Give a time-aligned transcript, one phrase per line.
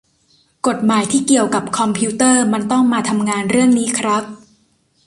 [0.67, 4.23] กฎหมายที่เกี่ยวกับคอมพิวเตอร์มันต้องมาทำงานเรื่องนี้ครับ